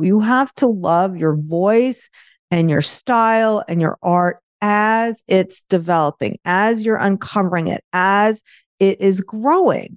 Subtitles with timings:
[0.00, 2.08] You have to love your voice
[2.50, 8.42] and your style and your art as it's developing, as you're uncovering it, as
[8.78, 9.96] it is growing,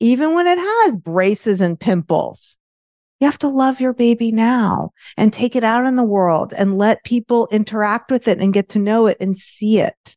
[0.00, 2.58] even when it has braces and pimples.
[3.20, 6.78] You have to love your baby now and take it out in the world and
[6.78, 10.16] let people interact with it and get to know it and see it.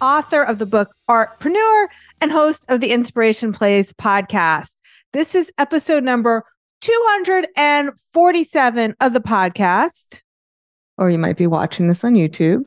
[0.00, 1.86] author of the book Artpreneur
[2.20, 4.74] and host of the Inspiration Place podcast.
[5.12, 6.44] This is episode number
[6.80, 10.22] 247 of the podcast,
[10.98, 12.64] or you might be watching this on YouTube.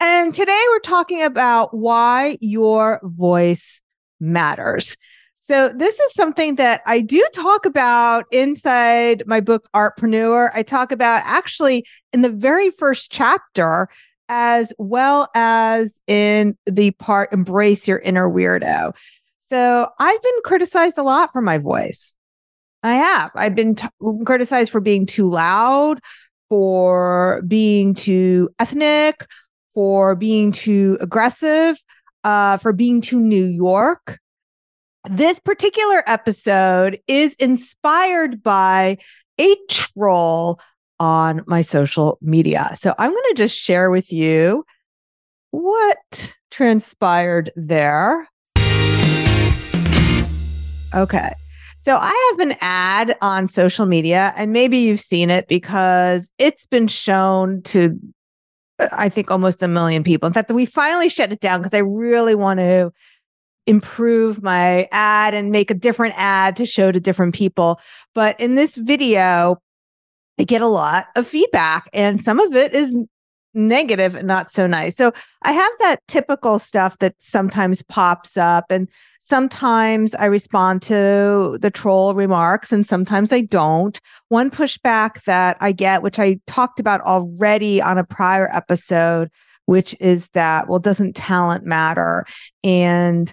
[0.00, 3.80] And today we're talking about why your voice
[4.20, 4.96] matters.
[5.36, 10.50] So, this is something that I do talk about inside my book, Artpreneur.
[10.52, 13.88] I talk about actually in the very first chapter
[14.28, 18.94] as well as in the part embrace your inner weirdo.
[19.38, 22.16] So I've been criticized a lot for my voice.
[22.82, 23.30] I have.
[23.34, 23.88] I've been t-
[24.24, 26.00] criticized for being too loud,
[26.48, 29.26] for being too ethnic,
[29.74, 31.76] for being too aggressive,
[32.24, 34.18] uh, for being too New York.
[35.08, 38.98] This particular episode is inspired by
[39.38, 40.60] a troll
[40.98, 42.70] on my social media.
[42.74, 44.64] So I'm going to just share with you
[45.50, 48.28] what transpired there.
[50.94, 51.32] Okay.
[51.78, 56.66] So I have an ad on social media, and maybe you've seen it because it's
[56.66, 57.98] been shown to,
[58.78, 60.26] uh, I think, almost a million people.
[60.26, 62.90] In fact, we finally shut it down because I really want to
[63.66, 67.78] improve my ad and make a different ad to show to different people.
[68.14, 69.58] But in this video,
[70.38, 72.96] I get a lot of feedback, and some of it is
[73.54, 74.96] negative and not so nice.
[74.96, 78.88] So I have that typical stuff that sometimes pops up, and
[79.20, 83.98] sometimes I respond to the troll remarks, and sometimes I don't.
[84.28, 89.30] One pushback that I get, which I talked about already on a prior episode,
[89.64, 92.26] which is that, well, doesn't talent matter?
[92.62, 93.32] And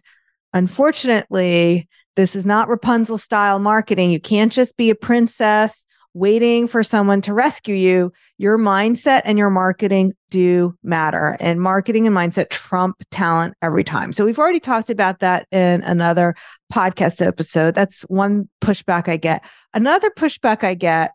[0.54, 4.12] unfortunately, this is not Rapunzel style marketing.
[4.12, 9.38] You can't just be a princess waiting for someone to rescue you, your mindset and
[9.38, 11.36] your marketing do matter.
[11.40, 14.12] And marketing and mindset trump talent every time.
[14.12, 16.36] So we've already talked about that in another
[16.72, 17.74] podcast episode.
[17.74, 19.44] That's one pushback I get.
[19.74, 21.12] Another pushback I get,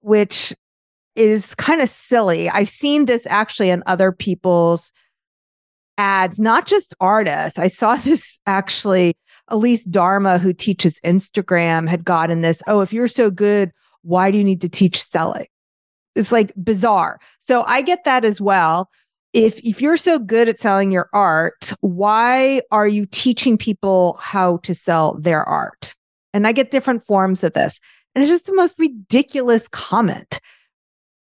[0.00, 0.54] which
[1.14, 2.48] is kind of silly.
[2.48, 4.92] I've seen this actually in other people's
[5.98, 7.58] ads, not just artists.
[7.58, 9.14] I saw this actually.
[9.52, 12.62] Elise Darma, who teaches Instagram, had gotten this.
[12.68, 13.72] Oh, if you're so good
[14.02, 15.46] why do you need to teach selling?
[16.14, 17.20] It's like bizarre.
[17.38, 18.90] So I get that as well.
[19.32, 24.58] If if you're so good at selling your art, why are you teaching people how
[24.58, 25.94] to sell their art?
[26.34, 27.78] And I get different forms of this.
[28.14, 30.40] And it's just the most ridiculous comment.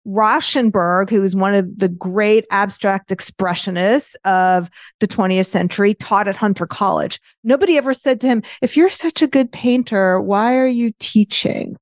[0.07, 6.37] Rauschenberg, who is one of the great abstract expressionists of the 20th century, taught at
[6.37, 7.21] Hunter College.
[7.45, 11.77] Nobody ever said to him, If you're such a good painter, why are you teaching?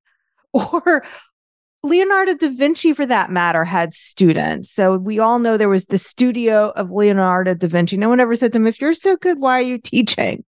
[0.53, 1.03] or
[1.83, 4.71] Leonardo da Vinci, for that matter, had students.
[4.71, 7.97] So we all know there was the studio of Leonardo da Vinci.
[7.97, 10.43] No one ever said to him, if you're so good, why are you teaching?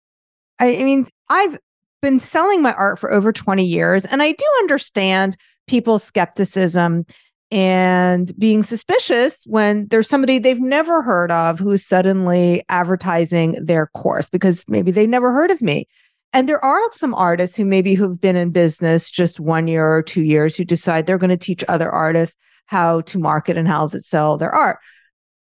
[0.58, 1.58] I, I mean, I've
[2.02, 5.36] been selling my art for over 20 years, and I do understand
[5.66, 7.06] people's skepticism
[7.50, 14.28] and being suspicious when there's somebody they've never heard of who's suddenly advertising their course
[14.30, 15.86] because maybe they never heard of me.
[16.32, 20.02] And there are some artists who maybe who've been in business just one year or
[20.02, 22.36] two years who decide they're going to teach other artists
[22.66, 24.78] how to market and how to sell their art.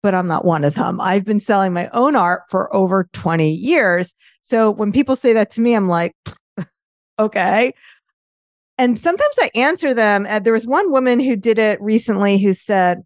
[0.01, 1.01] But I'm not one of them.
[1.01, 4.13] I've been selling my own art for over 20 years.
[4.41, 6.15] So when people say that to me, I'm like,
[7.19, 7.73] okay.
[8.77, 10.25] And sometimes I answer them.
[10.25, 12.99] And there was one woman who did it recently who said,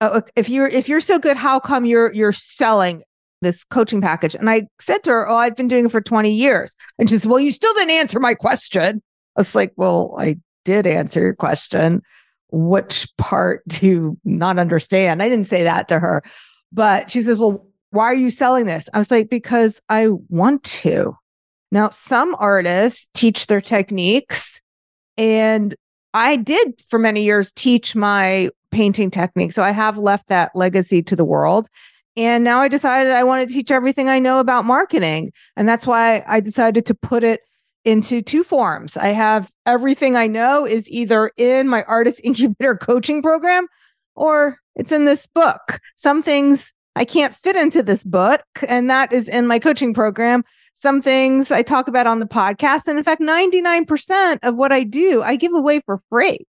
[0.00, 3.04] oh, if you're if you're so good, how come you're you're selling
[3.40, 4.34] this coaching package.
[4.34, 6.74] And I said to her, Oh, I've been doing it for 20 years.
[6.98, 9.02] And she said, Well, you still didn't answer my question.
[9.36, 12.02] I was like, Well, I did answer your question.
[12.50, 15.22] Which part do you not understand?
[15.22, 16.22] I didn't say that to her.
[16.72, 18.88] But she says, Well, why are you selling this?
[18.92, 21.16] I was like, Because I want to.
[21.72, 24.60] Now, some artists teach their techniques
[25.16, 25.74] And
[26.14, 29.52] I did for many years teach my painting technique.
[29.52, 31.68] So I have left that legacy to the world.
[32.16, 35.32] And now I decided I want to teach everything I know about marketing.
[35.56, 37.40] And that's why I decided to put it
[37.84, 38.96] into two forms.
[38.96, 43.66] I have everything I know is either in my artist incubator coaching program
[44.14, 45.80] or it's in this book.
[45.96, 50.44] Some things I can't fit into this book, and that is in my coaching program.
[50.74, 52.88] Some things I talk about on the podcast.
[52.88, 56.46] And in fact, 99% of what I do, I give away for free.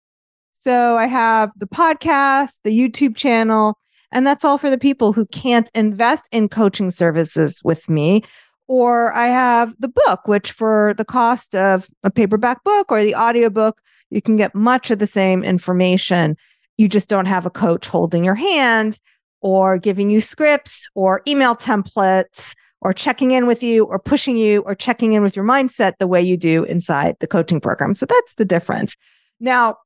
[0.53, 3.79] So I have the podcast, the YouTube channel,
[4.15, 8.23] and that's all for the people who can't invest in coaching services with me.
[8.69, 13.15] Or I have the book, which for the cost of a paperback book or the
[13.15, 16.37] audiobook, you can get much of the same information.
[16.79, 19.01] You just don't have a coach holding your hand
[19.43, 24.61] or giving you scripts or email templates or checking in with you or pushing you
[24.61, 27.95] or checking in with your mindset the way you do inside the coaching program.
[27.95, 28.97] So that's the difference.
[29.41, 29.77] Now,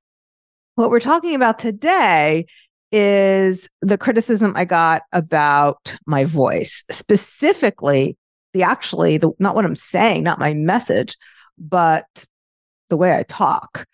[0.74, 2.46] what we're talking about today
[2.92, 8.16] is the criticism I got about my voice, specifically
[8.54, 11.16] the actually the not what I'm saying, not my message,
[11.58, 12.24] but
[12.88, 13.86] the way I talk.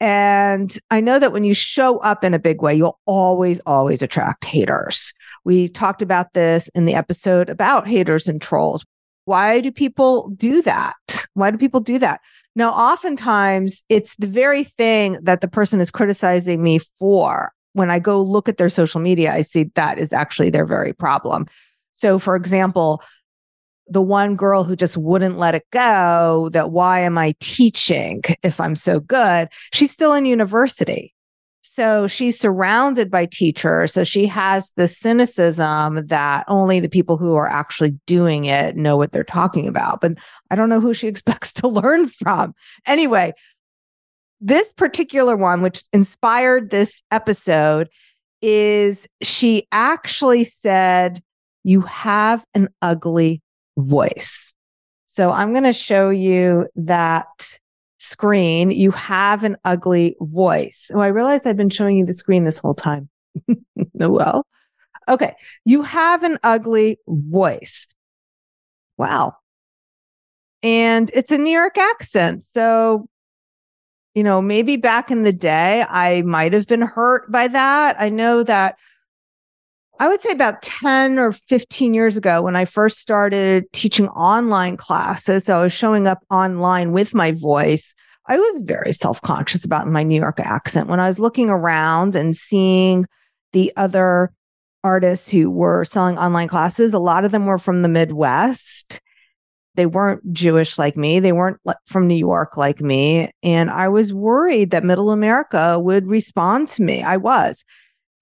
[0.00, 4.02] And I know that when you show up in a big way, you'll always, always
[4.02, 5.14] attract haters.
[5.44, 8.84] We talked about this in the episode about haters and trolls.
[9.24, 11.26] Why do people do that?
[11.34, 12.20] Why do people do that?
[12.54, 17.52] Now, oftentimes it's the very thing that the person is criticizing me for.
[17.74, 20.92] When I go look at their social media, I see that is actually their very
[20.92, 21.46] problem.
[21.92, 23.02] So, for example,
[23.86, 28.60] the one girl who just wouldn't let it go that why am I teaching if
[28.60, 29.48] I'm so good?
[29.72, 31.14] She's still in university.
[31.62, 33.92] So she's surrounded by teachers.
[33.92, 38.96] So she has the cynicism that only the people who are actually doing it know
[38.96, 40.00] what they're talking about.
[40.00, 40.12] But
[40.50, 42.54] I don't know who she expects to learn from.
[42.86, 43.32] Anyway,
[44.40, 47.88] this particular one, which inspired this episode,
[48.42, 51.20] is she actually said,
[51.62, 53.42] You have an ugly
[53.76, 54.52] voice.
[55.06, 57.58] So I'm going to show you that
[57.98, 58.70] screen.
[58.70, 60.90] You have an ugly voice.
[60.92, 63.08] Oh, I realized I've been showing you the screen this whole time.
[64.00, 64.46] oh, well.
[65.08, 65.34] Okay.
[65.64, 67.94] You have an ugly voice.
[68.96, 69.36] Wow.
[70.62, 72.42] And it's a New York accent.
[72.42, 73.06] So,
[74.14, 77.96] you know, maybe back in the day, I might have been hurt by that.
[77.98, 78.78] I know that
[79.98, 84.76] I would say about 10 or 15 years ago when I first started teaching online
[84.76, 85.44] classes.
[85.44, 87.94] So I was showing up online with my voice.
[88.26, 90.88] I was very self conscious about my New York accent.
[90.88, 93.06] When I was looking around and seeing
[93.52, 94.32] the other
[94.82, 99.00] artists who were selling online classes, a lot of them were from the Midwest.
[99.76, 101.20] They weren't Jewish like me.
[101.20, 103.30] They weren't from New York like me.
[103.42, 107.02] And I was worried that middle America would respond to me.
[107.02, 107.64] I was.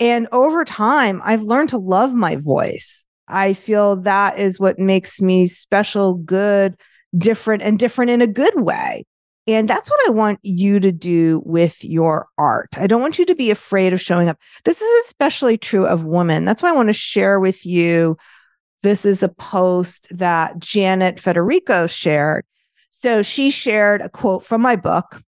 [0.01, 3.05] And over time, I've learned to love my voice.
[3.29, 6.77] I feel that is what makes me special, good,
[7.17, 9.05] different, and different in a good way.
[9.47, 12.69] And that's what I want you to do with your art.
[12.77, 14.39] I don't want you to be afraid of showing up.
[14.65, 16.45] This is especially true of women.
[16.45, 18.17] That's why I want to share with you.
[18.83, 22.45] This is a post that Janet Federico shared.
[22.91, 25.23] So she shared a quote from my book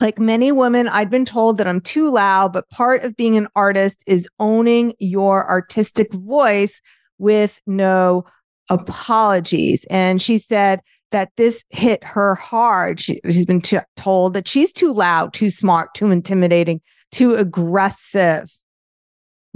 [0.00, 3.48] like many women, I'd been told that I'm too loud, but part of being an
[3.56, 6.80] artist is owning your artistic voice
[7.18, 8.24] with no
[8.68, 9.86] apologies.
[9.88, 10.80] And she said
[11.12, 13.00] that this hit her hard.
[13.00, 18.50] She, has been t- told that she's too loud, too smart, too intimidating, too aggressive.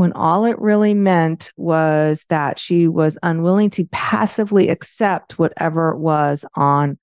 [0.00, 6.42] When all it really meant was that she was unwilling to passively accept whatever was
[6.54, 6.98] on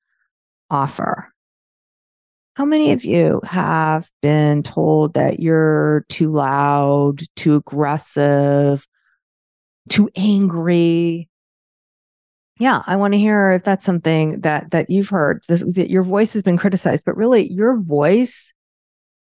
[0.72, 1.32] offer.
[2.56, 8.88] How many of you have been told that you're too loud, too aggressive,
[9.89, 11.30] too angry?
[12.60, 15.44] Yeah, I want to hear if that's something that that you've heard.
[15.48, 18.56] This that your voice has been criticized, but really your voice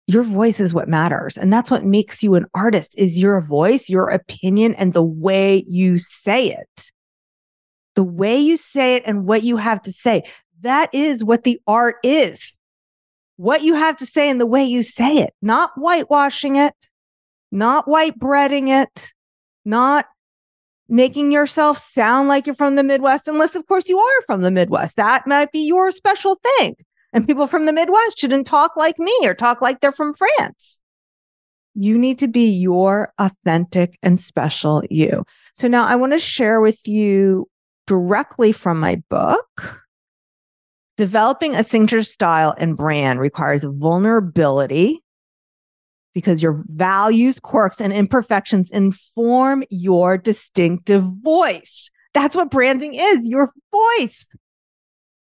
[0.06, 1.36] your voice is what matters.
[1.36, 5.64] And that's what makes you an artist is your voice your opinion and the way
[5.66, 6.92] you say it.
[7.96, 10.22] The way you say it and what you have to say.
[10.60, 12.54] That is what the art is.
[13.36, 16.74] What you have to say and the way you say it, not whitewashing it,
[17.52, 19.12] not white breading it,
[19.64, 20.06] not
[20.88, 24.50] making yourself sound like you're from the Midwest, unless, of course, you are from the
[24.50, 24.96] Midwest.
[24.96, 26.76] That might be your special thing.
[27.16, 30.80] And people from the Midwest shouldn't talk like me or talk like they're from France.
[31.74, 35.24] You need to be your authentic and special you.
[35.54, 37.48] So now I want to share with you
[37.86, 39.86] directly from my book
[40.96, 45.02] Developing a signature style and brand requires vulnerability
[46.14, 51.90] because your values, quirks, and imperfections inform your distinctive voice.
[52.14, 54.26] That's what branding is your voice.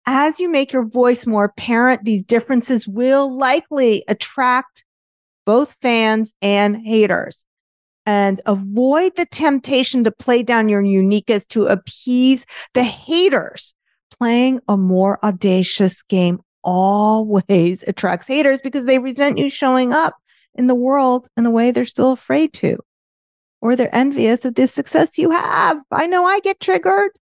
[0.06, 4.85] As you make your voice more apparent, these differences will likely attract
[5.44, 7.44] both fans and haters.
[8.04, 12.44] And avoid the temptation to play down your uniqueness to appease
[12.75, 13.75] the haters.
[14.18, 20.16] Playing a more audacious game always attracts haters because they resent you showing up
[20.54, 22.76] in the world in a way they're still afraid to,
[23.61, 25.78] or they're envious of the success you have.
[25.90, 27.12] I know I get triggered.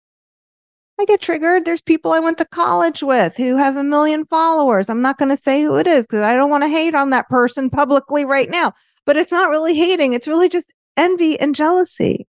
[1.00, 1.64] I get triggered.
[1.64, 4.90] There's people I went to college with who have a million followers.
[4.90, 7.09] I'm not going to say who it is because I don't want to hate on
[7.11, 8.75] that person publicly right now.
[9.07, 12.26] But it's not really hating, it's really just envy and jealousy.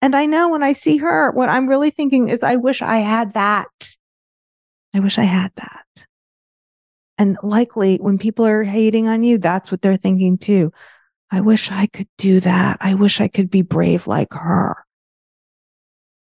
[0.00, 2.98] And I know when I see her, what I'm really thinking is, I wish I
[2.98, 3.96] had that.
[4.94, 6.06] I wish I had that.
[7.18, 10.72] And likely when people are hating on you, that's what they're thinking too.
[11.30, 12.78] I wish I could do that.
[12.80, 14.83] I wish I could be brave like her.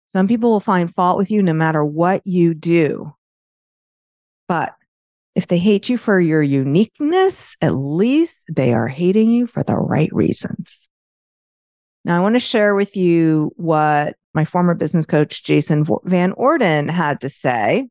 [0.08, 3.14] Some people will find fault with you no matter what you do.
[4.48, 4.76] But
[5.36, 9.76] if they hate you for your uniqueness, at least they are hating you for the
[9.76, 10.88] right reasons.
[12.06, 16.88] Now, I want to share with you what my former business coach, Jason Van Orden,
[16.88, 17.90] had to say.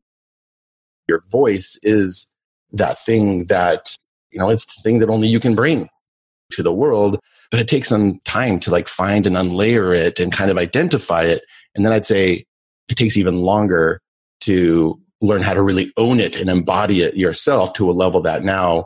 [1.07, 2.31] Your voice is
[2.71, 3.95] that thing that,
[4.31, 5.89] you know, it's the thing that only you can bring
[6.51, 7.19] to the world,
[7.51, 11.23] but it takes some time to like find and unlayer it and kind of identify
[11.23, 11.43] it.
[11.75, 12.45] And then I'd say
[12.89, 14.01] it takes even longer
[14.41, 18.43] to learn how to really own it and embody it yourself to a level that
[18.43, 18.85] now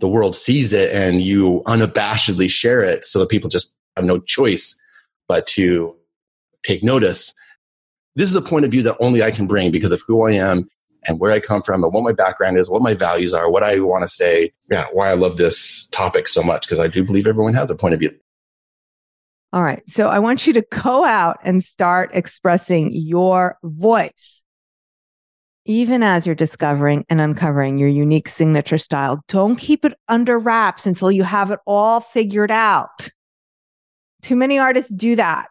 [0.00, 4.18] the world sees it and you unabashedly share it so that people just have no
[4.18, 4.78] choice
[5.28, 5.96] but to
[6.62, 7.34] take notice.
[8.16, 10.32] This is a point of view that only I can bring because of who I
[10.32, 10.68] am
[11.06, 13.62] and where I come from and what my background is, what my values are, what
[13.62, 14.52] I want to say.
[14.70, 17.74] Yeah, why I love this topic so much because I do believe everyone has a
[17.74, 18.14] point of view.
[19.52, 19.82] All right.
[19.88, 24.44] So I want you to go out and start expressing your voice.
[25.64, 30.86] Even as you're discovering and uncovering your unique signature style, don't keep it under wraps
[30.86, 33.10] until you have it all figured out.
[34.22, 35.48] Too many artists do that.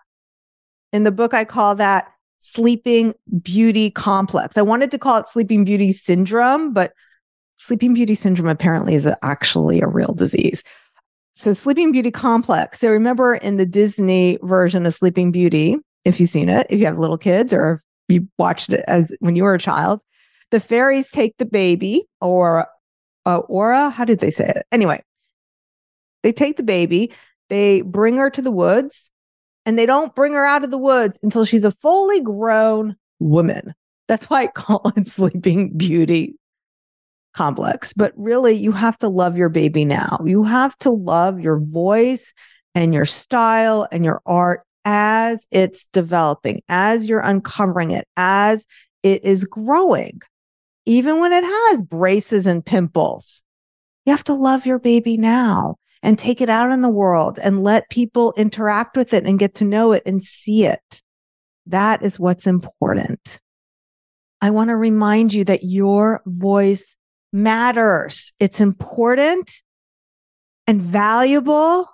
[0.92, 2.08] In the book, I call that
[2.40, 4.58] sleeping beauty complex.
[4.58, 6.94] I wanted to call it sleeping beauty syndrome, but
[7.58, 10.64] sleeping beauty syndrome apparently is actually a real disease.
[11.34, 12.80] So, sleeping beauty complex.
[12.80, 16.86] So, remember in the Disney version of Sleeping Beauty, if you've seen it, if you
[16.86, 20.00] have little kids or if you watched it as when you were a child,
[20.52, 22.68] the fairies take the baby or
[23.26, 24.66] uh, Aura, how did they say it?
[24.72, 25.04] Anyway,
[26.24, 27.12] they take the baby,
[27.50, 29.12] they bring her to the woods,
[29.68, 33.76] and they don't bring her out of the woods until she's a fully grown woman.
[34.08, 36.36] That's why I call it Sleeping Beauty
[37.36, 37.92] complex.
[37.92, 40.20] But really, you have to love your baby now.
[40.26, 42.34] You have to love your voice
[42.76, 48.66] and your style and your art as it's developing, as you're uncovering it, as
[49.04, 50.22] it is growing,
[50.86, 53.44] even when it has braces and pimples.
[54.06, 57.64] You have to love your baby now and take it out in the world and
[57.64, 61.02] let people interact with it and get to know it and see it.
[61.66, 63.40] That is what's important.
[64.42, 66.96] I want to remind you that your voice
[67.34, 68.32] matters.
[68.40, 69.52] It's important
[70.68, 71.90] and valuable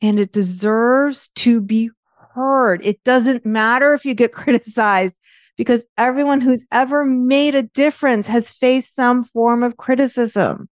[0.00, 1.90] and it deserves to be
[2.34, 2.84] heard.
[2.84, 5.18] It doesn't matter if you get criticized
[5.56, 10.68] because everyone who's ever made a difference has faced some form of criticism.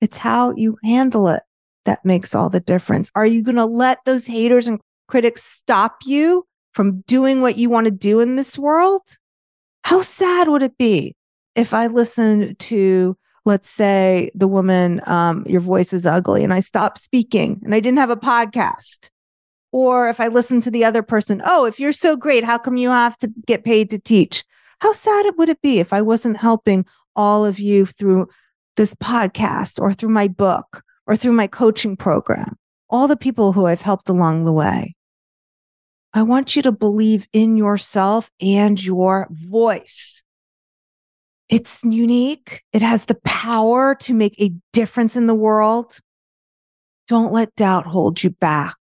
[0.00, 1.42] It's how you handle it
[1.84, 3.10] that makes all the difference.
[3.14, 7.68] Are you going to let those haters and critics stop you from doing what you
[7.68, 9.02] want to do in this world?
[9.84, 11.16] How sad would it be
[11.56, 16.60] if I listened to, let's say, the woman, um, your voice is ugly, and I
[16.60, 19.10] stopped speaking and I didn't have a podcast?
[19.72, 22.76] Or if I listened to the other person, oh, if you're so great, how come
[22.76, 24.44] you have to get paid to teach?
[24.80, 28.28] How sad would it be if I wasn't helping all of you through
[28.76, 32.56] this podcast or through my book or through my coaching program,
[32.88, 34.94] all the people who I've helped along the way.
[36.12, 40.24] I want you to believe in yourself and your voice.
[41.48, 42.62] It's unique.
[42.72, 45.98] It has the power to make a difference in the world.
[47.08, 48.76] Don't let doubt hold you back.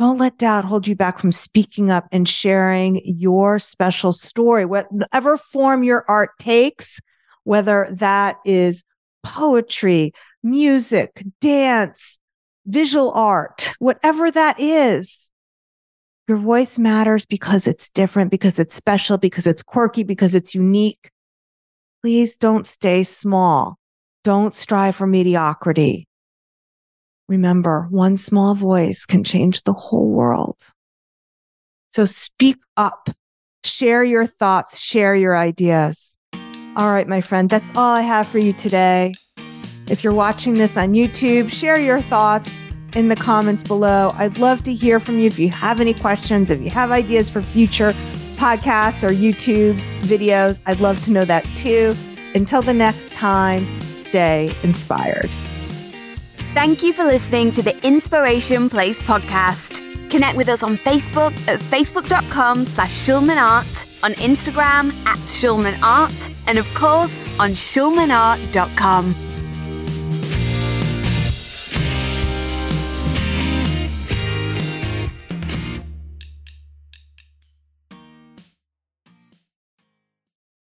[0.00, 5.38] Don't let doubt hold you back from speaking up and sharing your special story, whatever
[5.38, 6.98] form your art takes
[7.44, 8.82] whether that is
[9.22, 12.18] poetry, music, dance,
[12.66, 15.30] visual art, whatever that is.
[16.28, 21.10] Your voice matters because it's different, because it's special, because it's quirky, because it's unique.
[22.02, 23.78] please don't stay small.
[24.24, 26.06] Don't strive for mediocrity.
[27.28, 30.56] Remember, one small voice can change the whole world.
[31.88, 33.08] So speak up,
[33.64, 36.13] share your thoughts, share your ideas.
[36.76, 39.14] All right, my friend, that's all I have for you today.
[39.86, 42.50] If you're watching this on YouTube, share your thoughts
[42.96, 44.12] in the comments below.
[44.16, 47.30] I'd love to hear from you if you have any questions, if you have ideas
[47.30, 47.92] for future
[48.36, 50.60] podcasts or YouTube videos.
[50.66, 51.94] I'd love to know that too.
[52.34, 55.30] Until the next time, stay inspired.
[56.54, 59.93] Thank you for listening to the Inspiration Place podcast.
[60.14, 66.72] Connect with us on Facebook at facebook.com slash schulmanart, on Instagram at schulmanart, and of
[66.72, 69.23] course on schulmanart.com.